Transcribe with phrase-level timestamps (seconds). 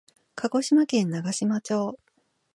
[0.33, 1.95] 鹿児島県長島町